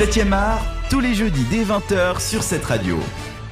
[0.00, 2.98] 7e art, tous les jeudis dès 20h sur cette radio.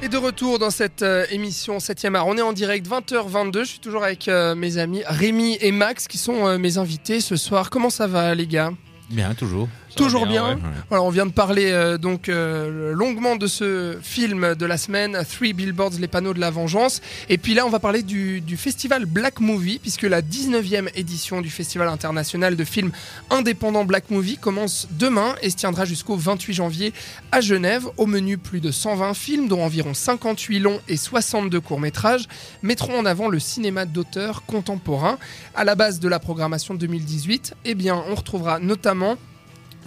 [0.01, 2.25] Et de retour dans cette euh, émission 7e art.
[2.25, 3.59] On est en direct 20h22.
[3.59, 7.21] Je suis toujours avec euh, mes amis Rémi et Max qui sont euh, mes invités
[7.21, 7.69] ce soir.
[7.69, 8.71] Comment ça va les gars?
[9.09, 9.67] Bien, toujours.
[9.95, 10.55] Toujours bien.
[10.55, 10.61] Ouais.
[10.89, 15.17] Voilà, on vient de parler euh, donc euh, longuement de ce film de la semaine,
[15.27, 17.01] Three Billboards, les panneaux de la vengeance.
[17.27, 21.41] Et puis là, on va parler du, du festival Black Movie, puisque la 19e édition
[21.41, 22.91] du Festival international de films
[23.31, 26.93] indépendants Black Movie commence demain et se tiendra jusqu'au 28 janvier
[27.31, 27.87] à Genève.
[27.97, 32.27] Au menu, plus de 120 films, dont environ 58 longs et 62 courts-métrages,
[32.61, 35.17] mettront en avant le cinéma d'auteur contemporain.
[35.55, 38.98] À la base de la programmation 2018, eh bien, on retrouvera notamment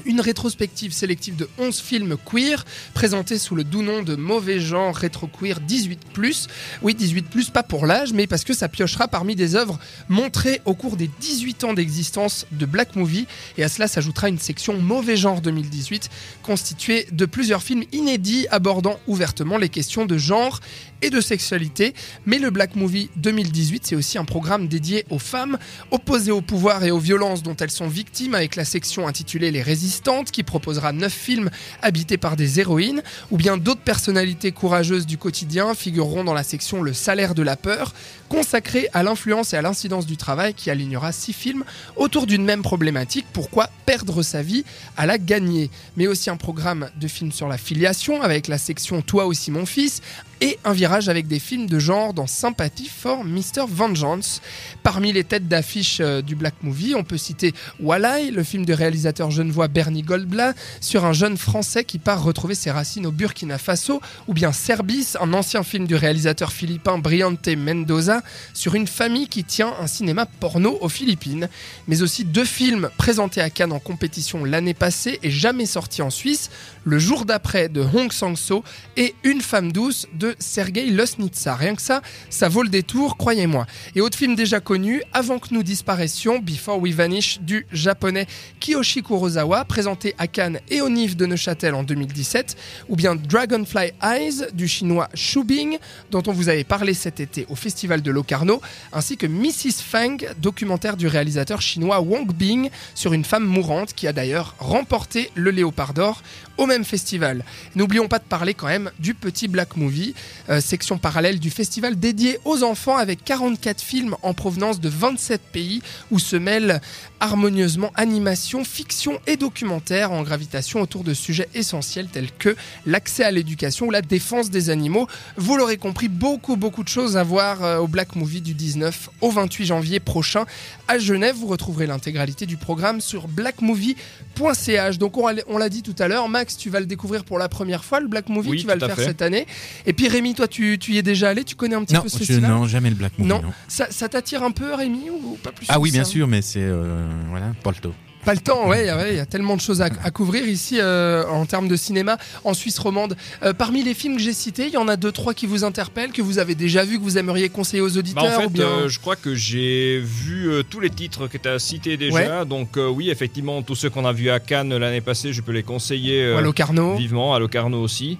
[0.04, 4.94] une rétrospective sélective de 11 films queer présentés sous le doux nom de Mauvais Genre
[4.94, 6.48] Rétro Queer 18+.
[6.82, 10.74] Oui, 18+, pas pour l'âge, mais parce que ça piochera parmi des œuvres montrées au
[10.74, 13.26] cours des 18 ans d'existence de Black Movie.
[13.58, 16.10] Et à cela s'ajoutera une section Mauvais Genre 2018
[16.42, 20.60] constituée de plusieurs films inédits abordant ouvertement les questions de genre
[21.02, 21.94] et de sexualité.
[22.24, 25.58] Mais le Black Movie 2018, c'est aussi un programme dédié aux femmes
[25.90, 29.62] opposées au pouvoir et aux violences dont elles sont victimes avec la section intitulée Les
[29.62, 31.50] Résistantes qui proposera 9 films
[31.82, 36.82] habités par des héroïnes ou bien d'autres personnalités courageuses du quotidien figureront dans la section
[36.82, 37.92] Le salaire de la peur
[38.28, 41.64] consacrée à l'influence et à l'incidence du travail qui alignera 6 films
[41.96, 44.64] autour d'une même problématique pourquoi perdre sa vie
[44.96, 45.70] à la gagner?
[45.96, 49.66] Mais aussi un programme de films sur la filiation avec la section Toi aussi mon
[49.66, 50.00] fils
[50.40, 53.64] et un virage avec des films de genre dans Sympathy for Mr.
[53.66, 54.42] Vengeance.
[54.82, 58.74] Parmi les têtes d'affiche euh, du Black Movie, on peut citer Walleye, le film de
[58.74, 63.56] réalisateur genevois Bernie Goldblatt, sur un jeune français qui part retrouver ses racines au Burkina
[63.56, 68.20] Faso, ou bien Cerbis, un ancien film du réalisateur philippin Briante Mendoza,
[68.52, 71.48] sur une famille qui tient un cinéma porno aux Philippines.
[71.88, 76.10] Mais aussi deux films présentés à Cannes en compétition l'année passée et jamais sortis en
[76.10, 76.50] Suisse,
[76.84, 78.62] Le jour d'après de Hong Sang-so
[78.96, 81.54] et Une femme douce de Sergei Losnitsa.
[81.54, 83.66] Rien que ça, ça vaut le détour, croyez-moi.
[83.94, 88.26] Et autre film déjà connu, Avant que nous disparaissions, Before We Vanish, du japonais
[88.60, 92.56] Kiyoshi Kurosawa, présenté à Cannes et au NIF de Neuchâtel en 2017,
[92.88, 95.78] ou bien Dragonfly Eyes, du chinois Shu Bing,
[96.10, 98.60] dont on vous avait parlé cet été au Festival de Locarno,
[98.92, 99.82] ainsi que Mrs.
[99.82, 105.30] Fang, documentaire du réalisateur chinois Wang Bing, sur une femme mourante qui a d'ailleurs remporté
[105.34, 106.22] le Léopard d'Or
[106.58, 107.44] au même festival.
[107.74, 110.14] N'oublions pas de parler quand même du petit Black Movie,
[110.48, 115.42] euh, section parallèle du festival dédié aux enfants avec 44 films en provenance de 27
[115.52, 116.80] pays où se mêlent
[117.20, 122.56] harmonieusement animation, fiction et documentaire en gravitation autour de sujets essentiels tels que
[122.86, 125.08] l'accès à l'éducation ou la défense des animaux.
[125.36, 129.10] Vous l'aurez compris, beaucoup beaucoup de choses à voir euh, au Black Movie du 19
[129.20, 130.46] au 28 janvier prochain
[130.88, 131.36] à Genève.
[131.36, 134.98] Vous retrouverez l'intégralité du programme sur blackmovie.ch.
[134.98, 137.84] Donc on, l'a dit tout à l'heure, Max, tu vas le découvrir pour la première
[137.84, 139.04] fois, le Black Movie, Oui, tu vas le faire fait.
[139.04, 139.46] cette année.
[139.84, 142.02] Et puis Rémi, toi tu, tu y es déjà allé, tu connais un petit Non,
[142.02, 143.28] peu ce je, festival non, jamais le Black Movie.
[143.30, 143.42] Non.
[143.42, 143.52] non.
[143.68, 146.42] Ça, ça t'attire un peu Rémi ou pas plus Ah oui, bien ça sûr, mais
[146.42, 147.94] c'est euh, voilà, pas le taux.
[148.24, 149.86] Pas le temps, ouais, il y a- ouais, il y a tellement de choses à,
[150.04, 153.16] à couvrir ici euh, en termes de cinéma en Suisse romande.
[153.42, 155.64] Euh, parmi les films que j'ai cités, il y en a deux, trois qui vous
[155.64, 158.42] interpellent, que vous avez déjà vus, que vous aimeriez conseiller aux auditeurs Bah, en ou
[158.42, 158.66] fait, bien...
[158.68, 162.44] euh, je crois que j'ai vu euh, tous les titres que tu as cités déjà.
[162.44, 165.50] Donc, euh, oui, effectivement, tous ceux qu'on a vus à Cannes l'année passée, je peux
[165.50, 166.94] les conseiller euh, ou à Locarno.
[166.94, 168.18] vivement, à Locarno aussi.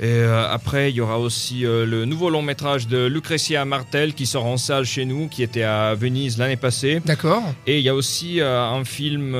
[0.00, 4.14] Et euh, après, il y aura aussi euh, le nouveau long métrage de Lucretia Martel
[4.14, 7.02] qui sort en salle chez nous, qui était à Venise l'année passée.
[7.04, 7.42] D'accord.
[7.66, 9.36] Et il y a aussi euh, un film,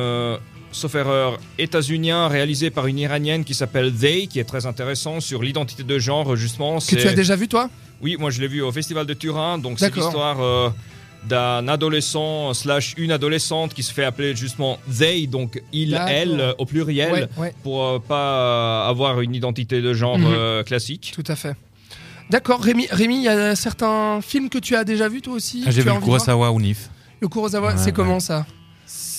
[0.72, 5.42] sauf erreur, états-unien réalisé par une iranienne qui s'appelle They, qui est très intéressant sur
[5.42, 6.78] l'identité de genre, justement.
[6.78, 7.70] Que tu as déjà vu toi?
[8.00, 9.58] Oui, moi je l'ai vu au Festival de Turin.
[9.58, 10.72] Donc c'est l'histoire
[11.26, 16.08] d'un adolescent slash une adolescente qui se fait appeler justement they, donc il, D'accord.
[16.08, 20.26] elle au pluriel, Ouais, ouais, pour euh, pas euh, avoir une identité de genre Mhm.
[20.28, 21.12] euh, classique.
[21.14, 21.54] tout à fait.
[22.30, 25.64] D'accord, Rémi, Rémi, il y a certains films que tu as déjà vus toi aussi
[25.66, 26.90] Ah, J'ai tu vu as le Kurosawa au NIF.
[27.20, 27.92] Le Kurosawa, Ouais, c'est ouais.
[27.92, 28.46] comment ça?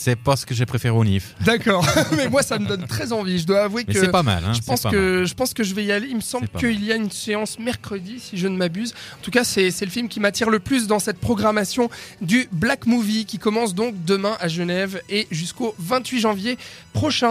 [0.09, 1.35] C'est pas ce que j'ai préféré au NIF.
[1.45, 1.85] D'accord,
[2.17, 3.37] mais moi ça me donne très envie.
[3.37, 4.43] Je dois avouer Mais que c'est pas mal.
[4.43, 6.07] Hein, je pense que je pense que je vais y aller.
[6.09, 8.95] Il me semble qu'il y a une séance mercredi, si je ne m'abuse.
[9.19, 11.91] En tout cas, c'est c'est le film qui m'attire le plus dans cette programmation
[12.21, 16.57] du Black Movie qui commence donc demain à Genève et jusqu'au 28 janvier
[16.93, 17.29] prochain.